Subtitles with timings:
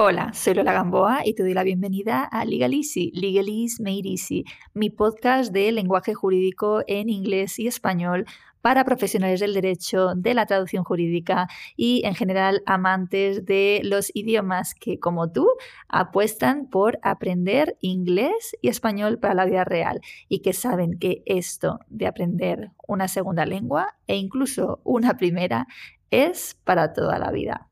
[0.00, 3.46] Hola, soy Lola Gamboa y te doy la bienvenida a Legal Easy, Legal
[3.80, 8.24] Made Easy, mi podcast de lenguaje jurídico en inglés y español
[8.62, 14.76] para profesionales del derecho, de la traducción jurídica y en general amantes de los idiomas
[14.76, 15.48] que como tú
[15.88, 21.80] apuestan por aprender inglés y español para la vida real y que saben que esto
[21.88, 25.66] de aprender una segunda lengua e incluso una primera
[26.12, 27.67] es para toda la vida.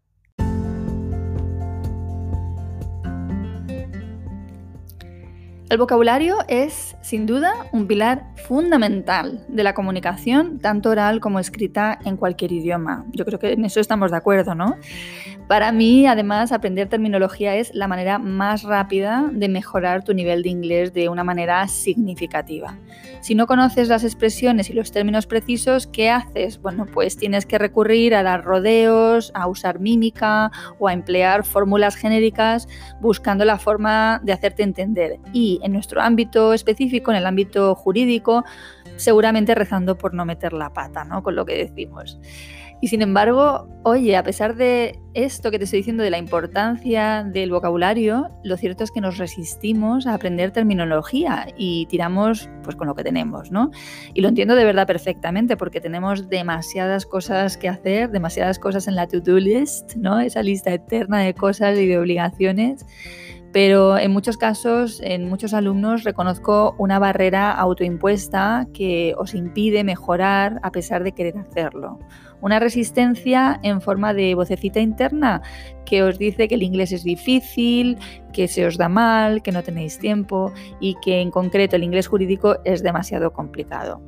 [5.68, 11.98] El vocabulario es, sin duda, un pilar fundamental de la comunicación, tanto oral como escrita
[12.04, 13.04] en cualquier idioma.
[13.10, 14.76] Yo creo que en eso estamos de acuerdo, ¿no?
[15.48, 20.48] Para mí, además, aprender terminología es la manera más rápida de mejorar tu nivel de
[20.50, 22.78] inglés de una manera significativa.
[23.20, 26.60] Si no conoces las expresiones y los términos precisos, ¿qué haces?
[26.60, 31.96] Bueno, pues tienes que recurrir a dar rodeos, a usar mímica o a emplear fórmulas
[31.96, 32.68] genéricas
[33.00, 35.18] buscando la forma de hacerte entender.
[35.32, 38.44] Y en nuestro ámbito específico, en el ámbito jurídico,
[38.96, 41.22] seguramente rezando por no meter la pata, ¿no?
[41.22, 42.18] Con lo que decimos.
[42.80, 47.24] Y sin embargo, oye, a pesar de esto que te estoy diciendo de la importancia
[47.24, 52.86] del vocabulario, lo cierto es que nos resistimos a aprender terminología y tiramos pues con
[52.86, 53.70] lo que tenemos, ¿no?
[54.12, 58.96] Y lo entiendo de verdad perfectamente porque tenemos demasiadas cosas que hacer, demasiadas cosas en
[58.96, 60.20] la to-do list, ¿no?
[60.20, 62.84] Esa lista eterna de cosas y de obligaciones
[63.56, 70.60] pero en muchos casos, en muchos alumnos, reconozco una barrera autoimpuesta que os impide mejorar
[70.62, 71.98] a pesar de querer hacerlo.
[72.42, 75.40] Una resistencia en forma de vocecita interna
[75.86, 77.96] que os dice que el inglés es difícil,
[78.34, 82.08] que se os da mal, que no tenéis tiempo y que en concreto el inglés
[82.08, 84.02] jurídico es demasiado complicado.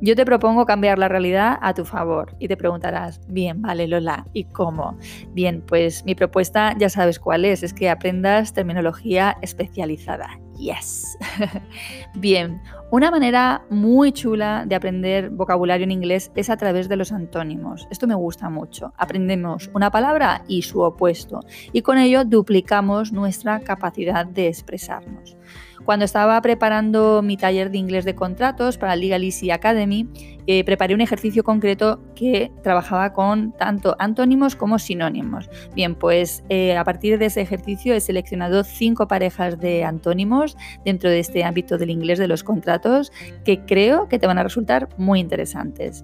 [0.00, 4.26] Yo te propongo cambiar la realidad a tu favor y te preguntarás, bien, vale Lola,
[4.32, 4.96] ¿y cómo?
[5.32, 10.38] Bien, pues mi propuesta ya sabes cuál es, es que aprendas terminología especializada.
[10.58, 11.16] Yes.
[12.14, 17.12] bien, una manera muy chula de aprender vocabulario en inglés es a través de los
[17.12, 17.86] antónimos.
[17.90, 18.92] Esto me gusta mucho.
[18.96, 21.40] Aprendemos una palabra y su opuesto
[21.72, 25.36] y con ello duplicamos nuestra capacidad de expresarnos.
[25.84, 30.08] Cuando estaba preparando mi taller de inglés de contratos para Legal Easy Academy,
[30.50, 35.50] eh, preparé un ejercicio concreto que trabajaba con tanto antónimos como sinónimos.
[35.74, 41.10] Bien, pues eh, a partir de ese ejercicio he seleccionado cinco parejas de antónimos dentro
[41.10, 43.12] de este ámbito del inglés de los contratos
[43.44, 46.02] que creo que te van a resultar muy interesantes.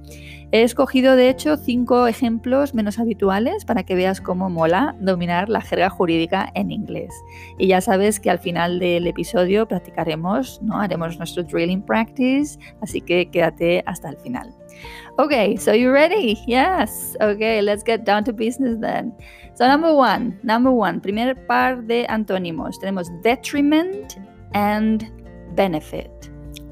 [0.52, 5.60] He escogido de hecho cinco ejemplos menos habituales para que veas cómo mola dominar la
[5.60, 7.12] jerga jurídica en inglés.
[7.58, 10.80] Y ya sabes que al final del episodio practicaremos, ¿no?
[10.80, 14.54] Haremos nuestro drilling practice, así que quédate hasta el final.
[15.18, 16.36] Okay, so you ready?
[16.46, 17.16] Yes.
[17.20, 19.14] Okay, let's get down to business then.
[19.54, 22.78] So number one, number one, primer par de antónimos.
[22.80, 24.18] Tenemos detriment
[24.54, 25.08] and
[25.54, 26.10] benefit.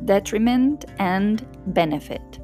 [0.04, 2.41] Detriment and benefit.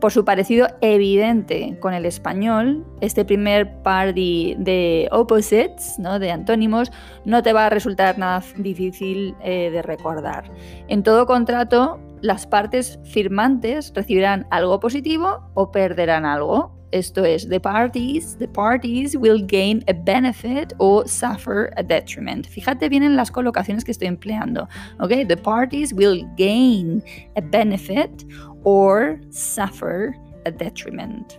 [0.00, 6.20] Por su parecido evidente con el español, este primer par de, opposites, ¿no?
[6.20, 6.92] de antónimos,
[7.24, 10.52] no te va a resultar nada difícil eh, de recordar.
[10.86, 16.77] En todo contrato, las partes firmantes recibirán algo positivo o perderán algo.
[16.90, 22.48] Esto es, the parties, the parties will gain a benefit or suffer a detriment.
[22.48, 24.68] Fíjate bien en las colocaciones que estoy empleando.
[25.00, 27.02] Okay, the parties will gain
[27.36, 28.24] a benefit
[28.64, 30.14] or suffer
[30.46, 31.38] a detriment.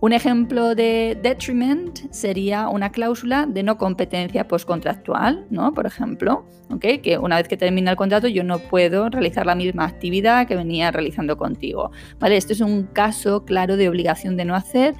[0.00, 5.74] Un ejemplo de detriment sería una cláusula de no competencia postcontractual, ¿no?
[5.74, 6.46] Por ejemplo,
[6.78, 10.56] que una vez que termina el contrato yo no puedo realizar la misma actividad que
[10.56, 11.90] venía realizando contigo.
[12.18, 12.38] ¿vale?
[12.38, 14.94] Esto es un caso claro de obligación de no hacer,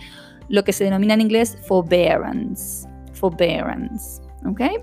[0.49, 2.87] lo que se denomina en inglés forbearance.
[3.12, 4.21] Forbearance.
[4.47, 4.77] ¿okay?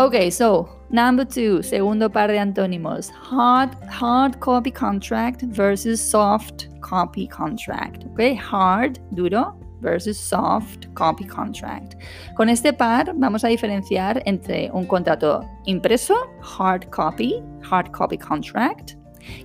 [0.00, 3.10] Ok, so number two, segundo par de antónimos.
[3.10, 8.06] Hard, hard copy contract versus soft copy contract.
[8.06, 11.96] Ok, hard, duro, versus soft copy contract.
[12.34, 18.92] Con este par vamos a diferenciar entre un contrato impreso, hard copy, hard copy contract,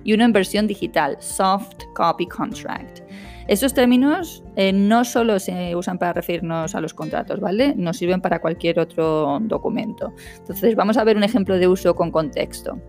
[0.04, 3.02] y uno en versión digital, soft copy contract.
[3.48, 7.74] Estos términos eh, no solo se usan para referirnos a los contratos, ¿vale?
[7.76, 10.12] Nos sirven para cualquier otro documento.
[10.38, 12.80] Entonces, vamos a ver un ejemplo de uso con contexto.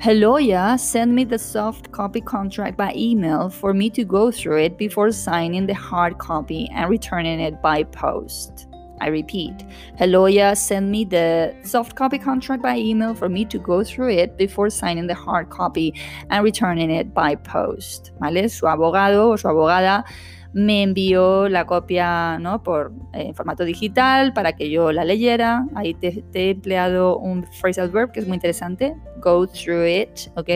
[0.00, 4.58] Hello, yeah, send me the soft copy contract by email for me to go through
[4.58, 8.66] it before signing the hard copy and returning it by post.
[9.00, 9.64] I repeat,
[9.98, 14.36] Heloya sent me the soft copy contract by email for me to go through it
[14.36, 15.94] before signing the hard copy
[16.30, 18.12] and returning it by post.
[18.20, 18.48] ¿Vale?
[18.48, 20.04] Su abogado o su abogada
[20.54, 22.62] me envió la copia ¿no?
[22.62, 25.66] por eh, formato digital para que yo la leyera.
[25.74, 30.48] Ahí te, he empleado un phrasal verb que es muy interesante, go through it, ¿ok?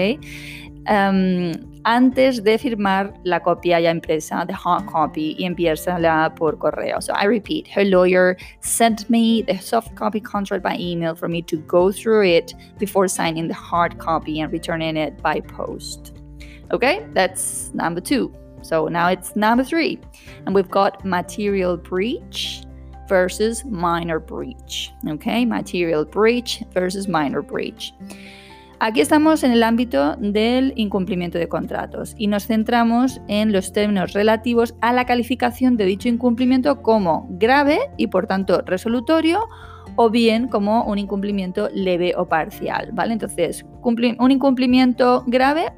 [0.86, 1.52] Em,
[1.84, 7.00] antes de firmar la copia ya impresa, the hard copy, y enviársela por correo.
[7.00, 11.42] So I repeat, her lawyer sent me the soft copy contract by email for me
[11.42, 16.12] to go through it before signing the hard copy and returning it by post.
[16.70, 18.32] Okay, that's number two.
[18.62, 19.98] So now it's number three.
[20.46, 22.62] And we've got material breach
[23.08, 24.92] versus minor breach.
[25.08, 27.92] Okay, material breach versus minor breach.
[28.80, 34.12] Aquí estamos en el ámbito del incumplimiento de contratos y nos centramos en los términos
[34.12, 39.48] relativos a la calificación de dicho incumplimiento como grave y por tanto resolutorio
[39.96, 43.14] o bien como un incumplimiento leve o parcial, ¿vale?
[43.14, 45.72] Entonces, un incumplimiento grave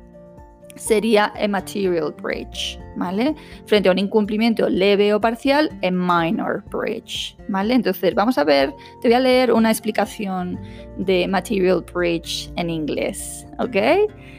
[0.76, 3.34] sería a material breach, ¿vale?
[3.66, 7.74] Frente a un incumplimiento leve o parcial, a minor breach, ¿vale?
[7.74, 10.58] Entonces, vamos a ver, te voy a leer una explicación
[10.98, 13.76] de material breach en inglés, ¿ok?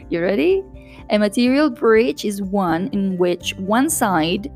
[0.09, 0.63] You ready?
[1.09, 4.49] A material breach is one in which one side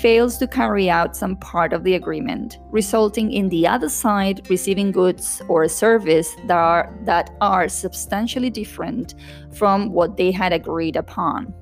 [0.00, 4.92] fails to carry out some part of the agreement, resulting in the other side receiving
[4.92, 9.14] goods or a service that are, that are substantially different
[9.52, 11.52] from what they had agreed upon.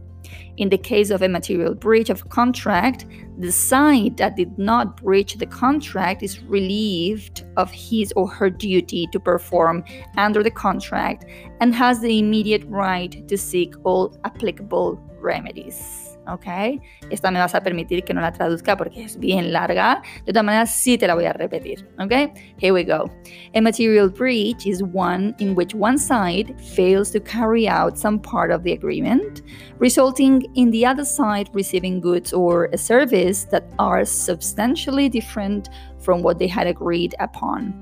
[0.58, 3.06] In the case of a material breach of contract,
[3.38, 9.06] the side that did not breach the contract is relieved of his or her duty
[9.12, 9.84] to perform
[10.16, 11.24] under the contract
[11.60, 16.07] and has the immediate right to seek all applicable remedies.
[16.28, 16.80] ¿Ok?
[17.10, 20.02] Esta me vas a permitir que no la traduzca porque es bien larga.
[20.24, 22.32] De todas maneras, sí te la voy a repetir, ¿ok?
[22.58, 23.10] Here we go.
[23.54, 28.50] A material breach is one in which one side fails to carry out some part
[28.50, 29.42] of the agreement,
[29.78, 36.22] resulting in the other side receiving goods or a service that are substantially different from
[36.22, 37.74] what they had agreed upon.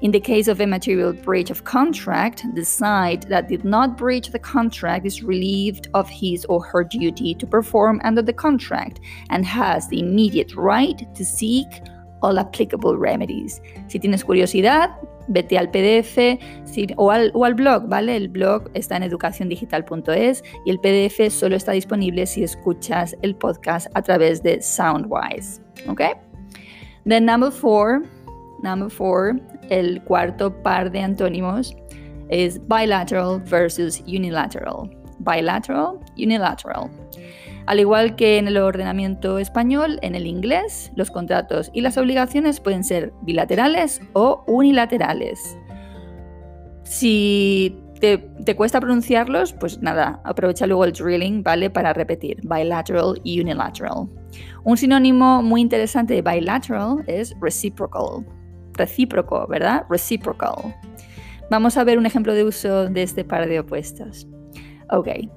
[0.00, 4.30] In the case of a material breach of contract, the side that did not breach
[4.30, 9.00] the contract is relieved of his or her duty to perform under the contract
[9.30, 11.66] and has the immediate right to seek
[12.22, 13.60] all applicable remedies.
[13.88, 14.90] Si tienes curiosidad,
[15.28, 18.16] vete al PDF si, o, al, o, al, blog, ¿vale?
[18.16, 23.86] El blog está en educaciondigital.es y el PDF solo está disponible si escuchas el podcast
[23.94, 25.60] a través de Soundwise.
[25.88, 26.00] ¿Ok?
[27.06, 28.02] Then number four,
[28.62, 29.40] number four,
[29.70, 31.76] el cuarto par de antónimos
[32.28, 34.90] es bilateral versus unilateral.
[35.18, 36.90] Bilateral, unilateral.
[37.66, 42.60] Al igual que en el ordenamiento español, en el inglés, los contratos y las obligaciones
[42.60, 45.56] pueden ser bilaterales o unilaterales.
[46.82, 51.70] Si te, te, cuesta pronunciarlos, pues nada, aprovecha luego el drilling, ¿vale?
[51.70, 54.08] Para repetir, bilateral y unilateral.
[54.64, 58.26] Un sinónimo muy interesante de bilateral es reciprocal
[58.76, 59.84] recíproco, ¿verdad?
[59.88, 60.74] Reciprocal.
[61.50, 64.26] Vamos a ver un ejemplo de uso de este par de opuestos.
[64.90, 65.30] Okay.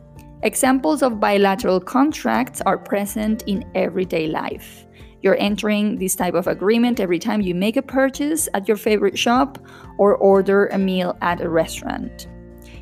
[0.44, 4.86] Examples of bilateral contracts are present in everyday life.
[5.22, 9.18] You're entering this type of agreement every time you make a purchase at your favorite
[9.18, 9.58] shop
[9.98, 12.28] or order a meal at a restaurant.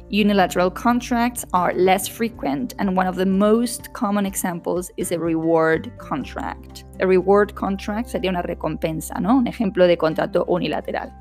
[0.10, 5.92] Unilateral contracts are less frequent, and one of the most common examples is a reward
[5.98, 6.84] contract.
[7.00, 9.38] A reward contract sería una recompensa, ¿no?
[9.38, 11.12] Un ejemplo de contrato unilateral.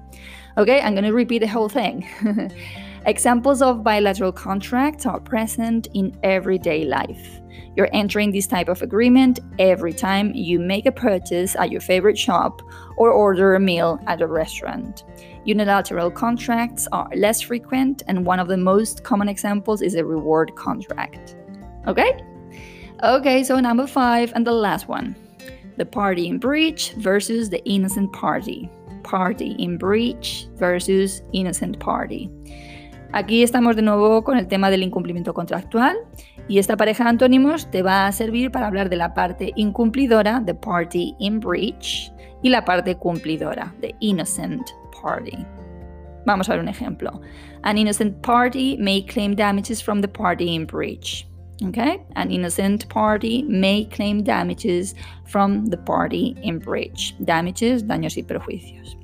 [0.59, 2.07] Okay, I'm going to repeat the whole thing.
[3.07, 7.41] Examples of bilateral contracts are present in everyday life.
[7.77, 12.17] You're entering this type of agreement every time you make a purchase at your favorite
[12.17, 12.63] shop
[12.97, 15.05] or order a meal at a restaurant.
[15.45, 20.55] Unilateral contracts are less frequent, and one of the most common examples is a reward
[20.55, 21.37] contract.
[21.87, 22.25] Okay?
[23.03, 25.15] Okay, so number five and the last one
[25.77, 28.71] the party in breach versus the innocent party.
[29.03, 32.31] Party in breach versus innocent party.
[33.17, 35.97] Aquí estamos de nuevo con el tema del incumplimiento contractual
[36.49, 40.43] y esta pareja de antónimos te va a servir para hablar de la parte incumplidora,
[40.45, 44.69] the party in breach, y la parte cumplidora, the innocent
[45.01, 45.47] party.
[46.27, 47.21] Vamos a ver un ejemplo.
[47.63, 51.29] An innocent party may claim damages from the party in breach.
[51.69, 52.03] Okay?
[52.17, 57.15] An innocent party may claim damages from the party in breach.
[57.25, 59.04] Damages, daños y perjuicios.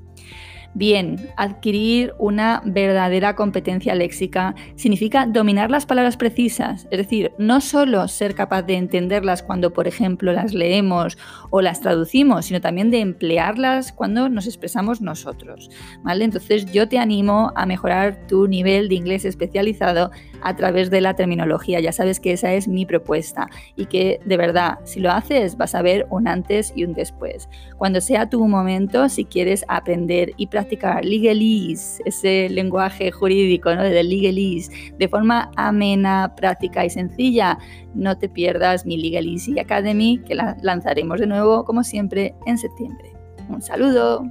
[0.72, 8.06] Bien, adquirir una verdadera competencia léxica significa dominar las palabras precisas, es decir, no solo
[8.06, 11.18] ser capaz de entenderlas cuando, por ejemplo, las leemos
[11.50, 15.70] o las traducimos, sino también de emplearlas cuando nos expresamos nosotros.
[16.04, 16.24] ¿vale?
[16.24, 21.14] Entonces yo te animo a mejorar tu nivel de inglés especializado a través de la
[21.14, 21.80] terminología.
[21.80, 25.74] Ya sabes que esa es mi propuesta y que de verdad, si lo haces, vas
[25.74, 27.48] a ver un antes y un después.
[27.76, 30.59] Cuando sea tu momento, si quieres aprender y practicar
[31.02, 33.82] legalese, ese lenguaje jurídico ¿no?
[33.82, 37.58] de legalese, de forma amena, práctica y sencilla,
[37.94, 43.12] no te pierdas mi Legalese Academy, que la lanzaremos de nuevo, como siempre, en septiembre.
[43.48, 44.22] Un saludo.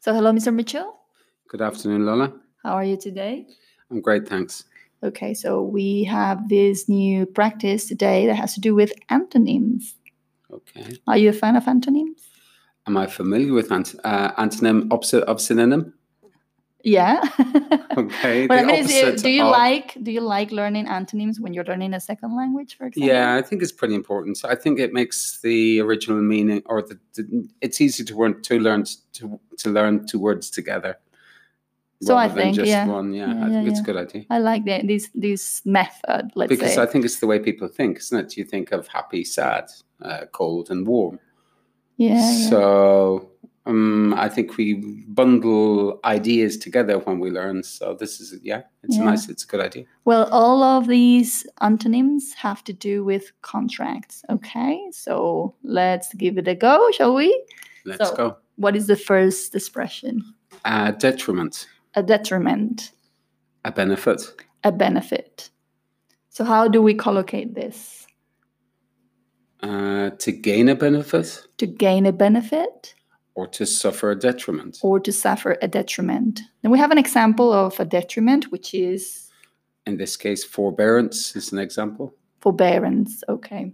[0.00, 0.52] So, hello, Mr.
[0.52, 0.86] Mitchell.
[1.48, 2.32] Good afternoon, Lola.
[2.62, 3.46] How are you today?
[3.90, 4.64] I'm great, thanks.
[5.02, 9.94] Okay, so we have this new practice today that has to do with antonyms.
[10.52, 10.98] Okay.
[11.06, 12.20] Are you a fan of antonyms?
[12.86, 15.94] Am I familiar with ant- uh, antonym opposite of synonym?
[16.82, 17.20] Yeah.
[17.96, 18.46] Okay.
[18.46, 21.52] but I mean, is it- do you of- like do you like learning antonyms when
[21.52, 23.08] you're learning a second language, for example?
[23.12, 24.38] Yeah, I think it's pretty important.
[24.38, 28.40] So I think it makes the original meaning, or the, the it's easy to learn
[28.42, 30.98] to learn to to learn two words together.
[32.02, 32.86] So I think, just yeah.
[32.86, 33.12] one.
[33.12, 34.24] Yeah, Yeah, I think yeah, it's a good idea.
[34.30, 36.30] I like the, this this method.
[36.34, 36.82] Let's Because say.
[36.82, 38.36] I think it's the way people think, isn't it?
[38.38, 41.18] You think of happy, sad, uh, cold, and warm.
[41.98, 42.48] yeah, yeah.
[42.48, 43.30] So
[43.66, 44.74] um, I think we
[45.08, 47.62] bundle ideas together when we learn.
[47.62, 49.04] So this is yeah, it's Yeah.
[49.04, 49.28] nice.
[49.28, 49.84] It's a good idea.
[50.06, 54.24] Well, all of these antonyms have to do with contracts.
[54.30, 57.28] Okay, so let's give it a go, shall we?
[57.84, 58.36] Let's So- go.
[58.56, 60.22] What is the first expression?
[60.66, 62.92] Uh, detriment, A detriment,
[63.64, 64.20] a benefit,
[64.62, 65.50] a benefit.
[66.28, 68.06] So, how do we collocate this?
[69.62, 72.94] uh, to gain a benefit To gain a benefit
[73.34, 74.78] or to suffer a detriment.
[74.82, 76.40] or to suffer a detriment?
[76.62, 79.28] Then we have an example of a detriment, which is
[79.86, 82.14] In this case, forbearance is an example.
[82.40, 83.22] forbearance.
[83.28, 83.72] Okay.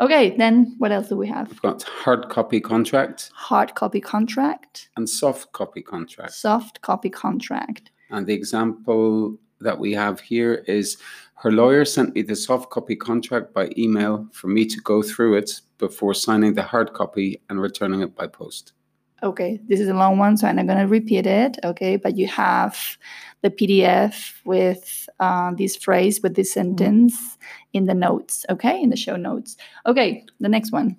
[0.00, 1.50] Okay, then what else do we have?
[1.50, 6.32] We've got hard copy contract Hard copy contract, and soft copy contract.
[6.32, 7.90] soft copy contract.
[8.10, 10.96] And the example that we have here is
[11.34, 15.36] her lawyer sent me the soft copy contract by email for me to go through
[15.36, 18.72] it before signing the hard copy and returning it by post.
[19.22, 21.58] Okay, this is a long one, so I'm not going to repeat it.
[21.64, 22.96] Okay, but you have
[23.42, 27.36] the PDF with uh, this phrase, with this sentence
[27.72, 28.46] in the notes.
[28.48, 29.56] Okay, in the show notes.
[29.86, 30.96] Okay, the next one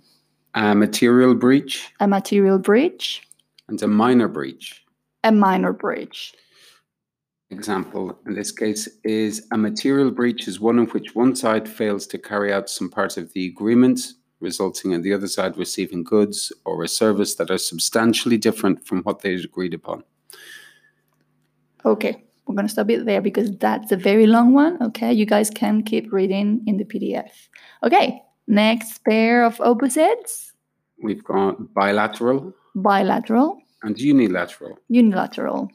[0.53, 3.27] A material breach a material breach,
[3.67, 4.83] and a minor breach.
[5.23, 6.33] a minor breach.
[7.49, 12.07] Example in this case is a material breach is one in which one side fails
[12.07, 13.99] to carry out some part of the agreement,
[14.41, 19.03] resulting in the other side receiving goods or a service that are substantially different from
[19.03, 20.03] what they agreed upon.
[21.86, 24.81] Okay, we're going to stop it there because that's a very long one.
[24.81, 27.31] Okay, you guys can keep reading in the PDF.
[27.83, 30.51] Okay, next pair of opposites
[31.03, 35.69] We've got bilateral bilateral, and unilateral, unilateral.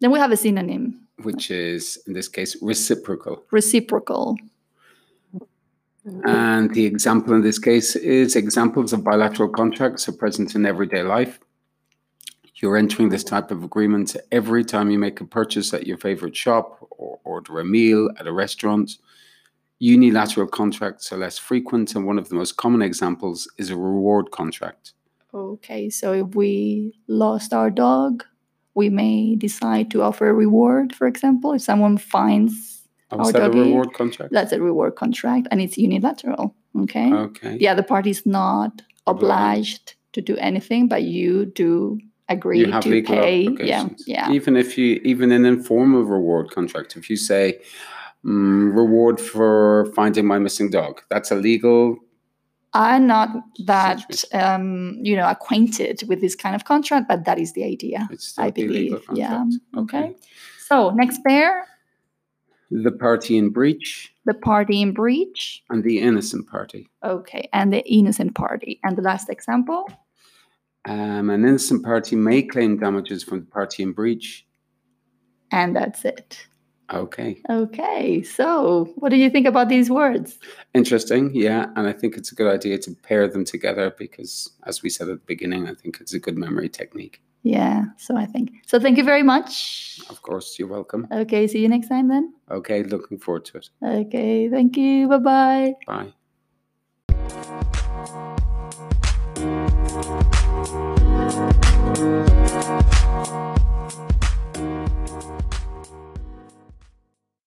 [0.00, 3.44] Then we have a synonym which is in this case reciprocal.
[3.50, 4.36] reciprocal.
[6.04, 11.02] And the example in this case is examples of bilateral contracts are present in everyday
[11.02, 11.40] life.
[12.56, 16.36] You're entering this type of agreement every time you make a purchase at your favorite
[16.36, 18.98] shop or order a meal at a restaurant.
[19.80, 24.30] Unilateral contracts are less frequent, and one of the most common examples is a reward
[24.30, 24.92] contract.
[25.34, 28.24] Okay, so if we lost our dog,
[28.74, 31.52] we may decide to offer a reward, for example.
[31.54, 34.32] If someone finds Oh, is that a reward contract?
[34.32, 36.54] that's a reward contract and it's unilateral.
[36.80, 37.12] Okay.
[37.12, 37.58] Okay.
[37.58, 42.82] The other party is not obliged to do anything, but you do agree you have
[42.82, 43.48] to legal pay.
[43.60, 43.88] Yeah.
[44.06, 44.30] Yeah.
[44.30, 47.60] Even if you, even an informal reward contract, if you say
[48.24, 51.98] mm, reward for finding my missing dog, that's a legal.
[52.76, 53.28] I'm not
[53.66, 58.08] that um, you know acquainted with this kind of contract, but that is the idea.
[58.10, 59.00] It's still I believe.
[59.12, 59.28] Yeah.
[59.28, 59.64] contract.
[59.76, 60.16] Okay.
[60.66, 61.68] So next pair,
[62.70, 65.62] The party in breach the party in breach.
[65.68, 66.88] and the innocent party.
[67.02, 68.80] Okay, and the innocent party.
[68.82, 69.84] And the last example,
[70.86, 74.46] Um, an innocent party may claim damages from the party in breach.
[75.52, 76.46] and that's it.
[76.92, 80.38] Okay, Okay, so what do you think about these words?
[80.74, 81.30] interesting.
[81.34, 84.90] Yeah, and I think it's a good idea to pair them together because, as we
[84.90, 87.20] said at the beginning, I think it's a good memory technique.
[87.44, 88.50] Yeah, so I think.
[88.66, 90.00] So thank you very much.
[90.08, 91.06] Of course, you're welcome.
[91.12, 92.32] Okay, see you next time then.
[92.50, 93.68] Okay, looking forward to it.
[93.82, 95.08] Okay, thank you.
[95.08, 95.74] Bye bye.
[95.86, 96.14] Bye.